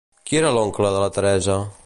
[0.29, 1.61] Qui era l'oncle de la Teresa?